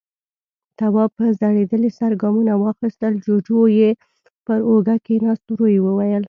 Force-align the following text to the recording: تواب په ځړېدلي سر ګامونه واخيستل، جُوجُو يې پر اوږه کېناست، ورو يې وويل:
تواب 0.79 1.09
په 1.17 1.25
ځړېدلي 1.39 1.89
سر 1.97 2.11
ګامونه 2.21 2.53
واخيستل، 2.57 3.13
جُوجُو 3.25 3.61
يې 3.77 3.89
پر 4.45 4.59
اوږه 4.69 4.95
کېناست، 5.05 5.45
ورو 5.47 5.67
يې 5.73 5.79
وويل: 5.85 6.19